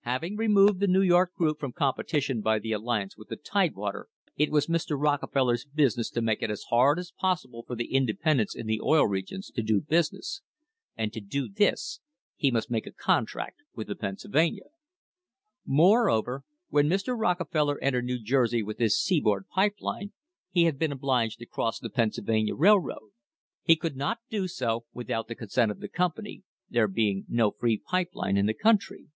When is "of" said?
0.44-0.44, 25.70-25.80